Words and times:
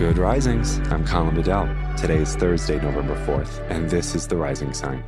Good 0.00 0.16
Risings. 0.16 0.78
I'm 0.90 1.04
Colin 1.04 1.34
Bedell. 1.34 1.68
Today 1.94 2.22
is 2.22 2.34
Thursday, 2.34 2.80
November 2.80 3.14
4th, 3.26 3.60
and 3.68 3.90
this 3.90 4.14
is 4.14 4.26
the 4.26 4.34
Rising 4.34 4.72
Sign. 4.72 5.04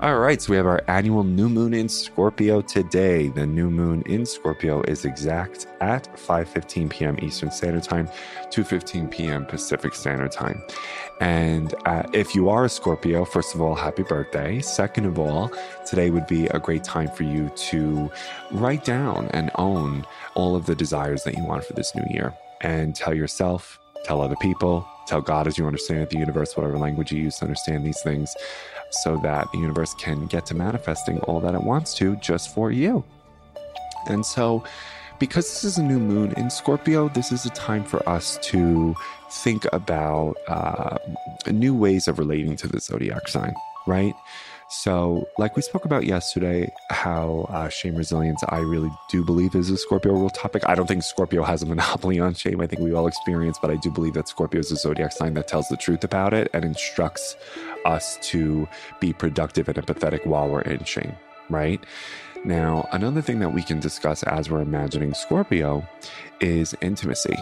All 0.00 0.20
right, 0.20 0.40
so 0.40 0.52
we 0.52 0.56
have 0.56 0.66
our 0.66 0.80
annual 0.86 1.24
new 1.24 1.48
moon 1.48 1.74
in 1.74 1.88
Scorpio 1.88 2.60
today. 2.60 3.30
The 3.30 3.44
new 3.44 3.68
moon 3.68 4.02
in 4.06 4.26
Scorpio 4.26 4.80
is 4.82 5.04
exact 5.04 5.66
at 5.80 6.04
5:15 6.14 6.88
p.m. 6.88 7.18
Eastern 7.20 7.50
Standard 7.50 7.82
Time, 7.82 8.06
2:15 8.50 9.10
p.m. 9.10 9.44
Pacific 9.44 9.96
Standard 9.96 10.30
Time. 10.30 10.62
And 11.20 11.74
uh, 11.84 12.04
if 12.12 12.32
you 12.36 12.48
are 12.48 12.64
a 12.64 12.68
Scorpio, 12.68 13.24
first 13.24 13.56
of 13.56 13.60
all, 13.60 13.74
happy 13.74 14.04
birthday. 14.04 14.60
Second 14.60 15.06
of 15.06 15.18
all, 15.18 15.50
today 15.84 16.10
would 16.10 16.28
be 16.28 16.46
a 16.46 16.60
great 16.60 16.84
time 16.84 17.10
for 17.10 17.24
you 17.24 17.50
to 17.56 18.08
write 18.52 18.84
down 18.84 19.26
and 19.32 19.50
own 19.56 20.06
all 20.36 20.54
of 20.54 20.66
the 20.66 20.76
desires 20.76 21.24
that 21.24 21.36
you 21.36 21.42
want 21.42 21.64
for 21.64 21.72
this 21.72 21.92
new 21.96 22.04
year 22.08 22.32
and 22.60 22.94
tell 22.94 23.14
yourself, 23.14 23.80
tell 24.04 24.20
other 24.20 24.36
people, 24.36 24.88
tell 25.08 25.20
God 25.20 25.48
as 25.48 25.58
you 25.58 25.66
understand 25.66 26.02
it, 26.02 26.10
the 26.10 26.18
universe, 26.18 26.56
whatever 26.56 26.78
language 26.78 27.10
you 27.10 27.20
use 27.20 27.38
to 27.38 27.46
understand 27.46 27.84
these 27.84 28.00
things, 28.02 28.32
so 28.90 29.16
that 29.18 29.50
the 29.52 29.58
universe 29.58 29.94
can 29.94 30.26
get 30.26 30.46
to 30.46 30.54
manifesting 30.54 31.18
all 31.20 31.40
that 31.40 31.54
it 31.54 31.62
wants 31.62 31.94
to 31.94 32.16
just 32.16 32.54
for 32.54 32.70
you. 32.70 33.04
And 34.08 34.24
so, 34.24 34.64
because 35.18 35.46
this 35.46 35.64
is 35.64 35.78
a 35.78 35.82
new 35.82 35.98
moon 35.98 36.32
in 36.36 36.48
Scorpio, 36.48 37.08
this 37.08 37.32
is 37.32 37.44
a 37.44 37.50
time 37.50 37.84
for 37.84 38.06
us 38.08 38.38
to 38.42 38.94
think 39.30 39.66
about 39.72 40.36
uh, 40.46 40.96
new 41.50 41.74
ways 41.74 42.06
of 42.06 42.18
relating 42.18 42.56
to 42.56 42.68
the 42.68 42.80
zodiac 42.80 43.26
sign, 43.26 43.52
right? 43.86 44.14
So, 44.70 45.26
like 45.38 45.56
we 45.56 45.62
spoke 45.62 45.86
about 45.86 46.04
yesterday, 46.04 46.70
how 46.90 47.46
uh, 47.48 47.70
shame 47.70 47.96
resilience, 47.96 48.44
I 48.50 48.58
really 48.58 48.90
do 49.08 49.24
believe 49.24 49.54
is 49.54 49.70
a 49.70 49.78
Scorpio 49.78 50.12
rule 50.12 50.28
topic. 50.28 50.62
I 50.68 50.74
don't 50.74 50.86
think 50.86 51.02
Scorpio 51.02 51.42
has 51.42 51.62
a 51.62 51.66
monopoly 51.66 52.20
on 52.20 52.34
shame. 52.34 52.60
I 52.60 52.66
think 52.66 52.82
we 52.82 52.92
all 52.92 53.06
experience, 53.06 53.58
but 53.58 53.70
I 53.70 53.76
do 53.76 53.90
believe 53.90 54.12
that 54.12 54.28
Scorpio 54.28 54.60
is 54.60 54.70
a 54.70 54.76
zodiac 54.76 55.12
sign 55.12 55.32
that 55.34 55.48
tells 55.48 55.68
the 55.68 55.78
truth 55.78 56.04
about 56.04 56.34
it 56.34 56.50
and 56.52 56.66
instructs 56.66 57.34
us 57.86 58.18
to 58.24 58.68
be 59.00 59.14
productive 59.14 59.68
and 59.68 59.78
empathetic 59.78 60.26
while 60.26 60.50
we're 60.50 60.60
in 60.60 60.84
shame, 60.84 61.16
right? 61.48 61.82
Now, 62.44 62.86
another 62.92 63.22
thing 63.22 63.38
that 63.38 63.54
we 63.54 63.62
can 63.62 63.80
discuss 63.80 64.22
as 64.24 64.50
we're 64.50 64.60
imagining 64.60 65.14
Scorpio 65.14 65.88
is 66.40 66.74
intimacy. 66.82 67.36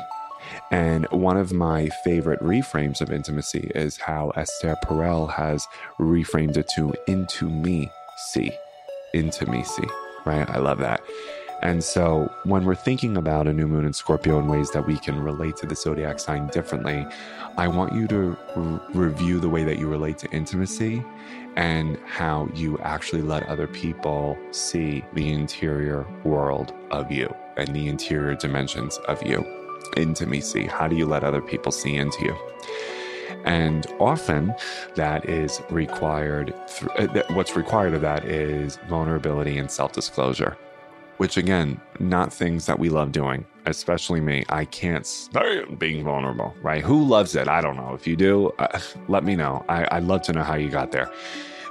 And 0.70 1.06
one 1.10 1.36
of 1.36 1.52
my 1.52 1.88
favorite 2.04 2.40
reframes 2.40 3.00
of 3.00 3.12
intimacy 3.12 3.70
is 3.74 3.96
how 3.98 4.30
Esther 4.36 4.76
Perel 4.84 5.32
has 5.32 5.66
reframed 5.98 6.56
it 6.56 6.68
to 6.76 6.94
into 7.06 7.48
me 7.48 7.90
see, 8.32 8.52
into 9.14 9.46
me 9.46 9.62
see, 9.62 9.86
right? 10.24 10.48
I 10.48 10.58
love 10.58 10.78
that. 10.78 11.02
And 11.62 11.82
so 11.82 12.30
when 12.44 12.64
we're 12.64 12.74
thinking 12.74 13.16
about 13.16 13.46
a 13.46 13.52
new 13.52 13.66
moon 13.66 13.86
in 13.86 13.92
Scorpio 13.92 14.38
in 14.38 14.46
ways 14.46 14.70
that 14.72 14.86
we 14.86 14.98
can 14.98 15.18
relate 15.20 15.56
to 15.58 15.66
the 15.66 15.74
zodiac 15.74 16.18
sign 16.18 16.48
differently, 16.48 17.06
I 17.56 17.68
want 17.68 17.94
you 17.94 18.06
to 18.08 18.36
re- 18.54 18.80
review 18.92 19.40
the 19.40 19.48
way 19.48 19.64
that 19.64 19.78
you 19.78 19.88
relate 19.88 20.18
to 20.18 20.30
intimacy 20.32 21.02
and 21.56 21.98
how 22.06 22.48
you 22.54 22.78
actually 22.80 23.22
let 23.22 23.44
other 23.44 23.66
people 23.66 24.36
see 24.50 25.02
the 25.14 25.32
interior 25.32 26.06
world 26.24 26.74
of 26.90 27.10
you 27.10 27.34
and 27.56 27.74
the 27.74 27.88
interior 27.88 28.34
dimensions 28.34 28.98
of 29.08 29.22
you 29.22 29.65
intimacy? 29.96 30.66
How 30.66 30.88
do 30.88 30.96
you 30.96 31.06
let 31.06 31.24
other 31.24 31.40
people 31.42 31.72
see 31.72 31.96
into 31.96 32.24
you? 32.24 32.36
And 33.44 33.86
often 34.00 34.54
that 34.96 35.28
is 35.28 35.62
required, 35.70 36.54
th- 36.68 37.08
uh, 37.10 37.22
what's 37.34 37.54
required 37.56 37.94
of 37.94 38.00
that 38.00 38.24
is 38.24 38.78
vulnerability 38.88 39.56
and 39.58 39.70
self 39.70 39.92
disclosure, 39.92 40.56
which 41.18 41.36
again, 41.36 41.80
not 42.00 42.32
things 42.32 42.66
that 42.66 42.78
we 42.78 42.88
love 42.88 43.12
doing, 43.12 43.46
especially 43.66 44.20
me. 44.20 44.44
I 44.48 44.64
can't 44.64 45.06
stand 45.06 45.78
being 45.78 46.04
vulnerable, 46.04 46.54
right? 46.60 46.82
Who 46.82 47.04
loves 47.04 47.36
it? 47.36 47.46
I 47.46 47.60
don't 47.60 47.76
know. 47.76 47.94
If 47.94 48.06
you 48.06 48.16
do, 48.16 48.50
uh, 48.58 48.80
let 49.08 49.22
me 49.22 49.36
know. 49.36 49.64
I- 49.68 49.86
I'd 49.92 50.04
love 50.04 50.22
to 50.22 50.32
know 50.32 50.42
how 50.42 50.56
you 50.56 50.68
got 50.68 50.90
there. 50.90 51.10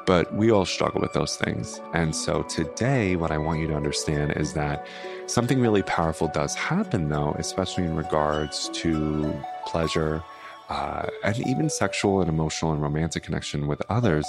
But 0.06 0.34
we 0.34 0.52
all 0.52 0.66
struggle 0.66 1.02
with 1.02 1.14
those 1.14 1.36
things. 1.36 1.82
And 1.94 2.16
so 2.16 2.44
today, 2.44 3.16
what 3.16 3.32
I 3.32 3.38
want 3.38 3.60
you 3.60 3.68
to 3.68 3.76
understand 3.76 4.34
is 4.34 4.54
that 4.54 4.86
something 5.26 5.60
really 5.60 5.82
powerful 5.82 6.28
does 6.28 6.54
happen, 6.54 7.10
though, 7.10 7.36
especially 7.40 7.86
in 7.86 7.96
regards 7.96 8.70
to 8.70 9.34
pleasure 9.66 10.24
uh, 10.70 11.08
and 11.24 11.40
even 11.48 11.70
sexual 11.70 12.22
and 12.22 12.30
emotional 12.30 12.72
and 12.72 12.82
romantic 12.82 13.24
connection 13.24 13.68
with 13.68 13.82
others. 13.90 14.28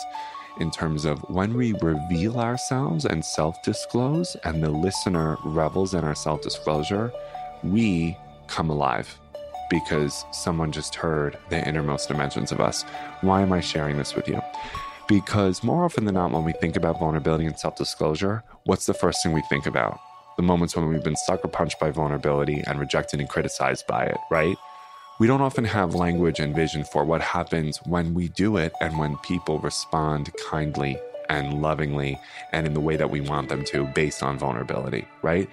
In 0.58 0.70
terms 0.70 1.04
of 1.04 1.18
when 1.28 1.52
we 1.52 1.74
reveal 1.82 2.40
ourselves 2.40 3.04
and 3.04 3.22
self 3.22 3.62
disclose, 3.62 4.36
and 4.44 4.62
the 4.62 4.70
listener 4.70 5.36
revels 5.44 5.92
in 5.92 6.02
our 6.02 6.14
self 6.14 6.40
disclosure, 6.40 7.12
we 7.62 8.16
come 8.46 8.70
alive 8.70 9.18
because 9.68 10.24
someone 10.32 10.72
just 10.72 10.94
heard 10.94 11.36
the 11.50 11.66
innermost 11.68 12.08
dimensions 12.08 12.52
of 12.52 12.60
us. 12.60 12.84
Why 13.20 13.42
am 13.42 13.52
I 13.52 13.60
sharing 13.60 13.98
this 13.98 14.14
with 14.14 14.28
you? 14.28 14.40
Because 15.08 15.62
more 15.62 15.84
often 15.84 16.04
than 16.04 16.14
not, 16.14 16.32
when 16.32 16.42
we 16.42 16.52
think 16.52 16.74
about 16.74 16.98
vulnerability 16.98 17.46
and 17.46 17.56
self 17.56 17.76
disclosure, 17.76 18.42
what's 18.64 18.86
the 18.86 18.94
first 18.94 19.22
thing 19.22 19.32
we 19.32 19.42
think 19.42 19.66
about? 19.66 20.00
The 20.36 20.42
moments 20.42 20.74
when 20.74 20.88
we've 20.88 21.04
been 21.04 21.16
sucker 21.16 21.48
punched 21.48 21.78
by 21.78 21.90
vulnerability 21.90 22.62
and 22.66 22.80
rejected 22.80 23.20
and 23.20 23.28
criticized 23.28 23.86
by 23.86 24.06
it, 24.06 24.18
right? 24.30 24.56
We 25.18 25.26
don't 25.26 25.40
often 25.40 25.64
have 25.64 25.94
language 25.94 26.40
and 26.40 26.54
vision 26.54 26.84
for 26.84 27.04
what 27.04 27.22
happens 27.22 27.78
when 27.86 28.14
we 28.14 28.28
do 28.28 28.56
it 28.56 28.72
and 28.80 28.98
when 28.98 29.16
people 29.18 29.60
respond 29.60 30.30
kindly 30.50 30.98
and 31.30 31.62
lovingly 31.62 32.20
and 32.52 32.66
in 32.66 32.74
the 32.74 32.80
way 32.80 32.96
that 32.96 33.10
we 33.10 33.20
want 33.20 33.48
them 33.48 33.64
to 33.66 33.84
based 33.86 34.22
on 34.22 34.38
vulnerability, 34.38 35.06
right? 35.22 35.48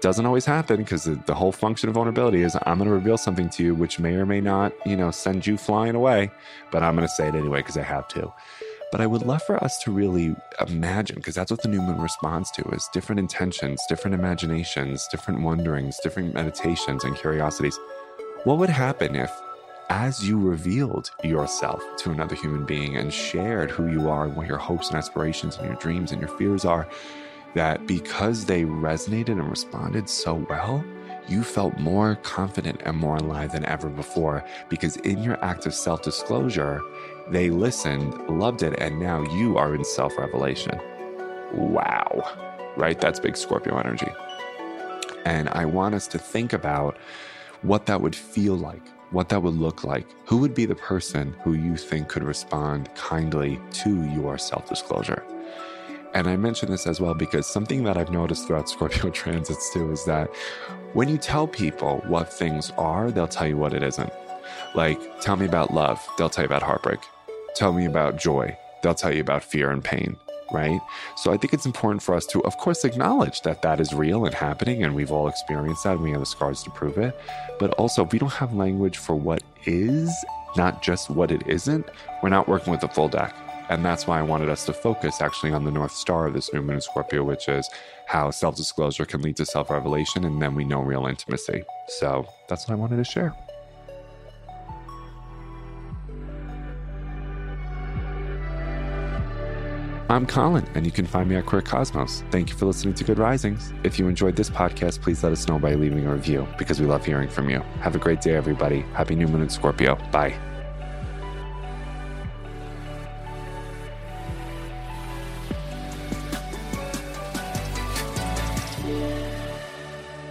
doesn't 0.00 0.26
always 0.26 0.44
happen 0.44 0.76
because 0.76 1.04
the, 1.04 1.14
the, 1.26 1.34
whole 1.34 1.52
function 1.52 1.88
of 1.88 1.94
vulnerability 1.94 2.42
is 2.42 2.56
I'm 2.66 2.78
going 2.78 2.88
to 2.88 2.94
reveal 2.94 3.16
something 3.16 3.48
to 3.50 3.64
you 3.64 3.74
which 3.74 3.98
may 3.98 4.14
or 4.14 4.26
may 4.26 4.40
not, 4.40 4.72
you 4.84 4.96
know, 4.96 5.10
send 5.10 5.46
you 5.46 5.56
flying 5.56 5.94
away, 5.94 6.30
but 6.70 6.82
I'm 6.82 6.96
going 6.96 7.06
to 7.06 7.14
say 7.14 7.28
it 7.28 7.34
anyway 7.34 7.60
because 7.60 7.76
I 7.76 7.82
have 7.82 8.06
to. 8.08 8.32
But 8.96 9.02
I 9.02 9.08
would 9.08 9.26
love 9.26 9.42
for 9.42 9.62
us 9.62 9.76
to 9.82 9.90
really 9.90 10.34
imagine, 10.66 11.16
because 11.16 11.34
that's 11.34 11.50
what 11.50 11.60
the 11.60 11.68
new 11.68 11.82
moon 11.82 12.00
responds 12.00 12.50
to 12.52 12.62
is 12.70 12.88
different 12.94 13.18
intentions, 13.18 13.82
different 13.90 14.14
imaginations, 14.14 15.06
different 15.08 15.42
wonderings, 15.42 15.98
different 16.02 16.32
meditations 16.32 17.04
and 17.04 17.14
curiosities. 17.14 17.78
What 18.44 18.56
would 18.56 18.70
happen 18.70 19.14
if 19.14 19.30
as 19.90 20.26
you 20.26 20.38
revealed 20.38 21.10
yourself 21.22 21.84
to 21.98 22.10
another 22.10 22.34
human 22.34 22.64
being 22.64 22.96
and 22.96 23.12
shared 23.12 23.70
who 23.70 23.90
you 23.90 24.08
are 24.08 24.24
and 24.24 24.34
what 24.34 24.46
your 24.46 24.56
hopes 24.56 24.88
and 24.88 24.96
aspirations 24.96 25.58
and 25.58 25.66
your 25.66 25.76
dreams 25.76 26.10
and 26.10 26.18
your 26.18 26.30
fears 26.30 26.64
are, 26.64 26.88
that 27.54 27.86
because 27.86 28.46
they 28.46 28.62
resonated 28.62 29.32
and 29.32 29.50
responded 29.50 30.08
so 30.08 30.46
well, 30.48 30.82
you 31.28 31.42
felt 31.42 31.78
more 31.78 32.16
confident 32.16 32.82
and 32.84 32.96
more 32.96 33.16
alive 33.16 33.52
than 33.52 33.64
ever 33.64 33.88
before 33.88 34.44
because 34.68 34.96
in 34.98 35.22
your 35.22 35.42
act 35.44 35.66
of 35.66 35.74
self 35.74 36.02
disclosure, 36.02 36.80
they 37.28 37.50
listened, 37.50 38.14
loved 38.28 38.62
it, 38.62 38.78
and 38.78 39.00
now 39.00 39.22
you 39.34 39.56
are 39.58 39.74
in 39.74 39.84
self 39.84 40.16
revelation. 40.18 40.78
Wow. 41.52 42.72
Right? 42.76 43.00
That's 43.00 43.18
big 43.18 43.36
Scorpio 43.36 43.78
energy. 43.78 44.10
And 45.24 45.48
I 45.48 45.64
want 45.64 45.94
us 45.94 46.06
to 46.08 46.18
think 46.18 46.52
about 46.52 46.96
what 47.62 47.86
that 47.86 48.00
would 48.00 48.14
feel 48.14 48.54
like, 48.54 48.82
what 49.10 49.28
that 49.30 49.42
would 49.42 49.54
look 49.54 49.82
like. 49.82 50.06
Who 50.26 50.38
would 50.38 50.54
be 50.54 50.66
the 50.66 50.74
person 50.76 51.34
who 51.42 51.54
you 51.54 51.76
think 51.76 52.08
could 52.08 52.22
respond 52.22 52.94
kindly 52.94 53.58
to 53.72 54.04
your 54.12 54.38
self 54.38 54.68
disclosure? 54.68 55.24
And 56.16 56.28
I 56.28 56.36
mention 56.38 56.70
this 56.70 56.86
as 56.86 56.98
well 56.98 57.12
because 57.12 57.46
something 57.46 57.84
that 57.84 57.98
I've 57.98 58.10
noticed 58.10 58.46
throughout 58.46 58.70
Scorpio 58.70 59.10
transits 59.10 59.70
too 59.70 59.92
is 59.92 60.06
that 60.06 60.34
when 60.94 61.10
you 61.10 61.18
tell 61.18 61.46
people 61.46 62.02
what 62.06 62.32
things 62.32 62.72
are, 62.78 63.10
they'll 63.10 63.28
tell 63.28 63.46
you 63.46 63.58
what 63.58 63.74
it 63.74 63.82
isn't. 63.82 64.10
Like, 64.74 65.20
tell 65.20 65.36
me 65.36 65.44
about 65.44 65.74
love, 65.74 66.02
they'll 66.16 66.30
tell 66.30 66.44
you 66.44 66.46
about 66.46 66.62
heartbreak. 66.62 67.00
Tell 67.54 67.74
me 67.74 67.84
about 67.84 68.16
joy, 68.16 68.56
they'll 68.82 68.94
tell 68.94 69.12
you 69.12 69.20
about 69.20 69.44
fear 69.44 69.70
and 69.70 69.84
pain, 69.84 70.16
right? 70.50 70.80
So 71.16 71.34
I 71.34 71.36
think 71.36 71.52
it's 71.52 71.66
important 71.66 72.02
for 72.02 72.14
us 72.14 72.24
to, 72.28 72.42
of 72.44 72.56
course, 72.56 72.86
acknowledge 72.86 73.42
that 73.42 73.60
that 73.60 73.78
is 73.78 73.92
real 73.92 74.24
and 74.24 74.34
happening, 74.34 74.84
and 74.84 74.94
we've 74.94 75.12
all 75.12 75.28
experienced 75.28 75.84
that, 75.84 75.96
and 75.96 76.02
we 76.02 76.12
have 76.12 76.20
the 76.20 76.26
scars 76.26 76.62
to 76.62 76.70
prove 76.70 76.96
it. 76.96 77.14
But 77.58 77.72
also, 77.74 78.06
if 78.06 78.12
we 78.12 78.18
don't 78.18 78.32
have 78.32 78.54
language 78.54 78.96
for 78.96 79.16
what 79.16 79.42
is, 79.66 80.10
not 80.56 80.82
just 80.82 81.10
what 81.10 81.30
it 81.30 81.46
isn't, 81.46 81.86
we're 82.22 82.30
not 82.30 82.48
working 82.48 82.70
with 82.70 82.80
the 82.80 82.88
full 82.88 83.08
deck 83.08 83.34
And 83.68 83.84
that's 83.84 84.06
why 84.06 84.18
I 84.18 84.22
wanted 84.22 84.48
us 84.48 84.64
to 84.66 84.72
focus 84.72 85.20
actually 85.20 85.52
on 85.52 85.64
the 85.64 85.70
North 85.70 85.92
Star 85.92 86.26
of 86.26 86.34
this 86.34 86.52
new 86.52 86.62
moon 86.62 86.76
in 86.76 86.80
Scorpio, 86.80 87.24
which 87.24 87.48
is 87.48 87.68
how 88.06 88.30
self 88.30 88.56
disclosure 88.56 89.04
can 89.04 89.22
lead 89.22 89.36
to 89.36 89.46
self 89.46 89.70
revelation, 89.70 90.24
and 90.24 90.40
then 90.40 90.54
we 90.54 90.64
know 90.64 90.80
real 90.80 91.06
intimacy. 91.06 91.64
So 91.88 92.26
that's 92.48 92.68
what 92.68 92.74
I 92.74 92.76
wanted 92.76 92.96
to 92.96 93.04
share. 93.04 93.34
I'm 100.08 100.24
Colin, 100.24 100.64
and 100.76 100.86
you 100.86 100.92
can 100.92 101.04
find 101.04 101.28
me 101.28 101.34
at 101.34 101.46
Queer 101.46 101.62
Cosmos. 101.62 102.22
Thank 102.30 102.50
you 102.50 102.56
for 102.56 102.66
listening 102.66 102.94
to 102.94 103.02
Good 103.02 103.18
Risings. 103.18 103.72
If 103.82 103.98
you 103.98 104.06
enjoyed 104.06 104.36
this 104.36 104.48
podcast, 104.48 105.02
please 105.02 105.24
let 105.24 105.32
us 105.32 105.48
know 105.48 105.58
by 105.58 105.74
leaving 105.74 106.06
a 106.06 106.12
review 106.12 106.46
because 106.58 106.80
we 106.80 106.86
love 106.86 107.04
hearing 107.04 107.28
from 107.28 107.50
you. 107.50 107.58
Have 107.80 107.96
a 107.96 107.98
great 107.98 108.20
day, 108.20 108.36
everybody. 108.36 108.82
Happy 108.92 109.16
New 109.16 109.26
Moon 109.26 109.42
in 109.42 109.48
Scorpio. 109.48 109.96
Bye. 110.12 110.38